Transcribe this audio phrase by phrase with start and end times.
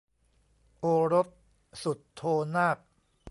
[0.79, 1.27] โอรส
[1.83, 2.21] สุทโธ
[2.55, 2.77] นาค